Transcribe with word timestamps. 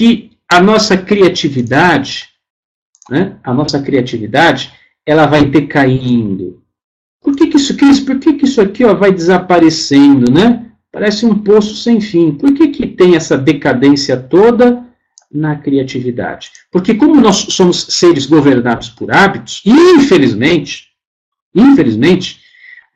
que 0.00 0.30
a 0.50 0.62
nossa 0.62 0.96
criatividade, 0.96 2.30
né, 3.10 3.36
a 3.44 3.52
nossa 3.52 3.82
criatividade, 3.82 4.72
ela 5.04 5.26
vai 5.26 5.44
decaindo. 5.44 6.62
Por 7.20 7.36
que, 7.36 7.48
que 7.48 7.58
isso, 7.58 7.76
Cris, 7.76 8.00
por 8.00 8.18
que, 8.18 8.32
que 8.32 8.46
isso 8.46 8.62
aqui 8.62 8.82
ó, 8.82 8.94
vai 8.94 9.12
desaparecendo, 9.12 10.32
né? 10.32 10.72
Parece 10.90 11.26
um 11.26 11.38
poço 11.38 11.76
sem 11.76 12.00
fim. 12.00 12.32
Por 12.32 12.54
que, 12.54 12.68
que 12.68 12.86
tem 12.86 13.14
essa 13.14 13.36
decadência 13.36 14.16
toda 14.16 14.86
na 15.30 15.56
criatividade? 15.56 16.50
Porque 16.72 16.94
como 16.94 17.20
nós 17.20 17.36
somos 17.50 17.82
seres 17.90 18.24
governados 18.24 18.88
por 18.88 19.12
hábitos, 19.12 19.60
infelizmente, 19.66 20.88
infelizmente, 21.54 22.40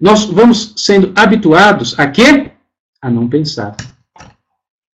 nós 0.01 0.25
vamos 0.25 0.73
sendo 0.79 1.12
habituados 1.15 1.98
a 1.98 2.07
quê? 2.07 2.51
A 3.02 3.11
não 3.11 3.29
pensar. 3.29 3.77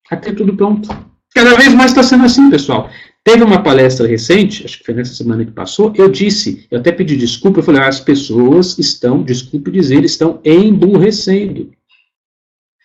A 0.10 0.18
ter 0.18 0.34
tudo 0.34 0.58
pronto. 0.58 1.09
Cada 1.40 1.56
vez 1.56 1.74
mais 1.74 1.92
está 1.92 2.04
sendo 2.04 2.26
assim, 2.26 2.50
pessoal. 2.50 2.90
Teve 3.24 3.46
uma 3.46 3.64
palestra 3.64 4.06
recente, 4.06 4.66
acho 4.66 4.80
que 4.80 4.84
foi 4.84 4.94
nessa 4.94 5.14
semana 5.14 5.46
que 5.46 5.52
passou, 5.52 5.94
eu 5.96 6.10
disse, 6.10 6.68
eu 6.70 6.82
até 6.82 6.92
pedi 6.92 7.16
desculpa, 7.16 7.60
eu 7.60 7.64
falei, 7.64 7.82
ah, 7.82 7.88
as 7.88 8.02
pessoas 8.02 8.78
estão, 8.78 9.24
desculpe 9.24 9.72
dizer, 9.72 10.04
estão 10.04 10.42
emburrecendo. 10.44 11.72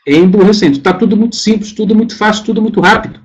Emburrecendo. 0.06 0.76
Está 0.76 0.92
tudo 0.92 1.16
muito 1.16 1.34
simples, 1.34 1.72
tudo 1.72 1.96
muito 1.96 2.16
fácil, 2.16 2.44
tudo 2.44 2.62
muito 2.62 2.80
rápido. 2.80 3.18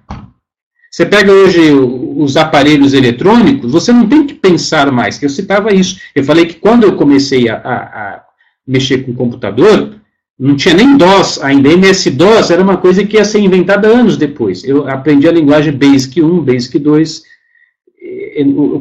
Você 0.91 1.05
pega 1.05 1.31
hoje 1.31 1.59
os 1.73 2.35
aparelhos 2.35 2.95
eletrônicos, 2.95 3.71
você 3.71 3.93
não 3.93 4.09
tem 4.09 4.25
que 4.25 4.33
pensar 4.33 4.91
mais. 4.91 5.21
Eu 5.21 5.29
citava 5.29 5.71
isso. 5.71 5.99
Eu 6.15 6.23
falei 6.23 6.47
que 6.47 6.55
quando 6.55 6.85
eu 6.85 6.95
comecei 6.95 7.47
a, 7.49 7.55
a, 7.55 7.75
a 7.75 8.23
mexer 8.65 9.05
com 9.05 9.11
o 9.11 9.15
computador, 9.15 9.98
não 10.39 10.55
tinha 10.55 10.73
nem 10.73 10.95
DOS 10.95 11.43
ainda. 11.43 11.69
MS-DOS 11.69 12.49
era 12.49 12.63
uma 12.63 12.77
coisa 12.77 13.05
que 13.05 13.17
ia 13.17 13.25
ser 13.25 13.39
inventada 13.39 13.89
anos 13.89 14.15
depois. 14.15 14.63
Eu 14.63 14.87
aprendi 14.87 15.27
a 15.27 15.33
linguagem 15.33 15.73
BASIC 15.73 16.23
1, 16.23 16.41
BASIC 16.41 16.79
2. 16.79 17.23
No 18.45 18.79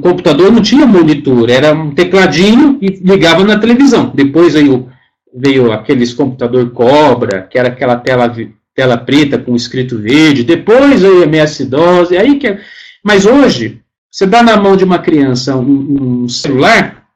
computador 0.00 0.50
não 0.50 0.62
tinha 0.62 0.86
monitor, 0.86 1.50
era 1.50 1.74
um 1.74 1.94
tecladinho 1.94 2.78
e 2.80 2.88
ligava 2.88 3.44
na 3.44 3.58
televisão. 3.58 4.10
Depois 4.14 4.54
veio, 4.54 4.88
veio 5.34 5.70
aqueles 5.72 6.14
computador 6.14 6.70
Cobra, 6.70 7.42
que 7.42 7.58
era 7.58 7.68
aquela 7.68 7.96
tela, 7.96 8.34
tela 8.74 8.96
preta 8.96 9.38
com 9.38 9.54
escrito 9.54 9.98
verde. 9.98 10.42
Depois 10.42 11.02
veio 11.02 11.24
MS-DOS. 11.24 12.12
Aí 12.12 12.38
que, 12.38 12.46
é, 12.46 12.60
mas 13.04 13.26
hoje, 13.26 13.82
você 14.10 14.26
dá 14.26 14.42
na 14.42 14.56
mão 14.56 14.74
de 14.74 14.84
uma 14.84 14.98
criança 14.98 15.54
um, 15.54 16.22
um 16.24 16.28
celular, 16.30 17.06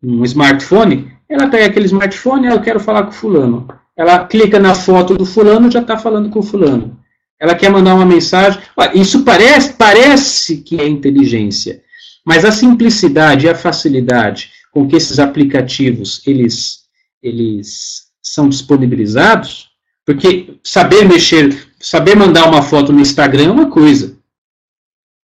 um 0.00 0.22
smartphone, 0.24 1.10
ela 1.30 1.48
pega 1.48 1.66
aquele 1.66 1.86
smartphone, 1.86 2.48
ah, 2.48 2.52
eu 2.52 2.60
quero 2.60 2.80
falar 2.80 3.04
com 3.04 3.12
fulano. 3.12 3.68
Ela 3.96 4.26
clica 4.26 4.58
na 4.58 4.74
foto 4.74 5.14
do 5.14 5.24
fulano, 5.24 5.70
já 5.70 5.80
está 5.80 5.96
falando 5.96 6.28
com 6.28 6.42
fulano. 6.42 6.98
Ela 7.38 7.54
quer 7.54 7.70
mandar 7.70 7.94
uma 7.94 8.04
mensagem. 8.04 8.60
Isso 8.94 9.24
parece, 9.24 9.74
parece 9.74 10.58
que 10.58 10.80
é 10.80 10.86
inteligência, 10.86 11.82
mas 12.26 12.44
a 12.44 12.52
simplicidade 12.52 13.46
e 13.46 13.48
a 13.48 13.54
facilidade 13.54 14.50
com 14.72 14.86
que 14.86 14.96
esses 14.96 15.18
aplicativos 15.18 16.22
eles, 16.26 16.80
eles 17.22 18.08
são 18.22 18.48
disponibilizados, 18.48 19.70
porque 20.04 20.58
saber 20.62 21.04
mexer, 21.06 21.68
saber 21.78 22.16
mandar 22.16 22.48
uma 22.48 22.62
foto 22.62 22.92
no 22.92 23.00
Instagram 23.00 23.44
é 23.44 23.50
uma 23.50 23.70
coisa. 23.70 24.18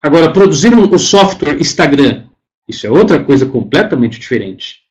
Agora, 0.02 0.32
produzir 0.32 0.76
um, 0.76 0.94
um 0.94 1.00
software 1.00 1.60
Instagram 1.60 2.26
isso 2.68 2.88
é 2.88 2.90
outra 2.90 3.24
coisa 3.24 3.46
completamente 3.46 4.20
diferente. 4.20 4.85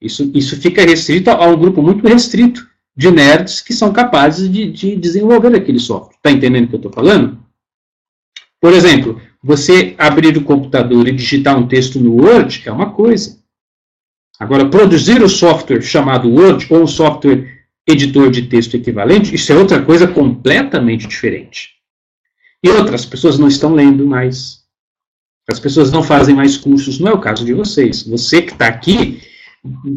Isso, 0.00 0.30
isso 0.34 0.60
fica 0.60 0.82
restrito 0.82 1.30
a 1.30 1.46
um 1.46 1.58
grupo 1.58 1.82
muito 1.82 2.06
restrito 2.06 2.66
de 2.96 3.10
nerds 3.10 3.60
que 3.60 3.74
são 3.74 3.92
capazes 3.92 4.50
de, 4.50 4.70
de 4.70 4.96
desenvolver 4.96 5.54
aquele 5.54 5.78
software. 5.78 6.16
Está 6.16 6.30
entendendo 6.30 6.64
o 6.64 6.68
que 6.68 6.74
eu 6.74 6.78
estou 6.78 6.92
falando? 6.92 7.38
Por 8.60 8.72
exemplo, 8.72 9.20
você 9.42 9.94
abrir 9.98 10.36
o 10.36 10.44
computador 10.44 11.06
e 11.06 11.12
digitar 11.12 11.58
um 11.58 11.68
texto 11.68 12.00
no 12.00 12.14
Word 12.14 12.62
é 12.64 12.72
uma 12.72 12.90
coisa. 12.90 13.38
Agora, 14.38 14.68
produzir 14.68 15.22
o 15.22 15.28
software 15.28 15.82
chamado 15.82 16.28
Word 16.28 16.66
ou 16.70 16.82
um 16.82 16.86
software 16.86 17.56
editor 17.86 18.30
de 18.30 18.42
texto 18.42 18.74
equivalente, 18.74 19.34
isso 19.34 19.52
é 19.52 19.56
outra 19.56 19.80
coisa 19.82 20.08
completamente 20.08 21.06
diferente. 21.06 21.76
E 22.62 22.68
outras 22.68 23.06
pessoas 23.06 23.38
não 23.38 23.48
estão 23.48 23.72
lendo 23.72 24.06
mais. 24.06 24.64
As 25.48 25.60
pessoas 25.60 25.92
não 25.92 26.02
fazem 26.02 26.34
mais 26.34 26.56
cursos, 26.56 26.98
não 26.98 27.12
é 27.12 27.14
o 27.14 27.20
caso 27.20 27.44
de 27.44 27.54
vocês. 27.54 28.02
Você 28.02 28.42
que 28.42 28.52
está 28.52 28.66
aqui, 28.66 29.20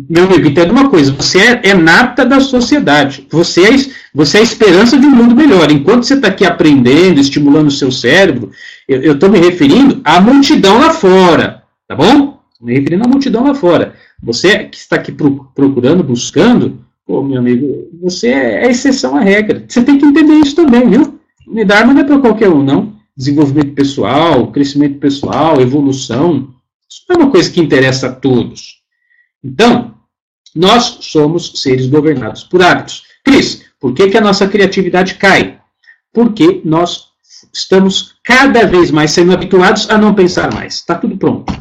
meu 0.09 0.25
amigo, 0.25 0.47
entenda 0.47 0.71
uma 0.71 0.89
coisa: 0.89 1.11
você 1.11 1.39
é, 1.39 1.69
é 1.69 1.73
nata 1.73 2.25
da 2.25 2.39
sociedade. 2.39 3.27
Você 3.29 3.61
é, 3.63 3.75
você 4.13 4.37
é 4.37 4.39
a 4.41 4.43
esperança 4.43 4.97
de 4.97 5.05
um 5.05 5.11
mundo 5.11 5.35
melhor. 5.35 5.71
Enquanto 5.71 6.03
você 6.03 6.15
está 6.15 6.27
aqui 6.27 6.45
aprendendo, 6.45 7.19
estimulando 7.19 7.67
o 7.67 7.71
seu 7.71 7.91
cérebro, 7.91 8.51
eu 8.87 9.13
estou 9.13 9.29
me 9.29 9.39
referindo 9.39 10.01
à 10.03 10.19
multidão 10.19 10.79
lá 10.79 10.91
fora, 10.91 11.63
tá 11.87 11.95
bom? 11.95 12.39
Me 12.61 12.73
referindo 12.73 13.05
à 13.05 13.07
multidão 13.07 13.45
lá 13.45 13.53
fora. 13.53 13.93
Você 14.21 14.65
que 14.65 14.77
está 14.77 14.97
aqui 14.97 15.11
procurando, 15.11 16.03
buscando, 16.03 16.79
pô, 17.05 17.23
meu 17.23 17.39
amigo, 17.39 17.87
você 18.01 18.27
é, 18.27 18.65
é 18.65 18.69
exceção 18.69 19.15
à 19.15 19.21
regra. 19.21 19.63
Você 19.67 19.83
tem 19.83 19.97
que 19.97 20.05
entender 20.05 20.33
isso 20.33 20.55
também, 20.55 20.89
viu? 20.89 21.19
Dharma 21.65 21.93
não 21.93 22.01
é 22.01 22.03
para 22.03 22.19
qualquer 22.19 22.49
um, 22.49 22.61
não 22.63 22.99
desenvolvimento 23.19 23.73
pessoal, 23.73 24.49
crescimento 24.49 24.97
pessoal, 24.97 25.59
evolução. 25.59 26.53
Isso 26.89 27.03
não 27.09 27.17
é 27.17 27.19
uma 27.23 27.31
coisa 27.31 27.51
que 27.51 27.59
interessa 27.59 28.07
a 28.07 28.13
todos. 28.13 28.78
Então, 29.43 29.95
nós 30.55 30.99
somos 31.01 31.61
seres 31.61 31.87
governados 31.87 32.43
por 32.43 32.61
hábitos. 32.61 33.03
Cris, 33.23 33.65
por 33.79 33.93
que, 33.93 34.09
que 34.09 34.17
a 34.17 34.21
nossa 34.21 34.47
criatividade 34.47 35.15
cai? 35.15 35.59
Porque 36.11 36.61
nós 36.65 37.09
estamos 37.53 38.15
cada 38.23 38.65
vez 38.65 38.91
mais 38.91 39.11
sendo 39.11 39.31
habituados 39.31 39.89
a 39.89 39.97
não 39.97 40.13
pensar 40.13 40.53
mais. 40.53 40.75
Está 40.75 40.95
tudo 40.95 41.17
pronto. 41.17 41.53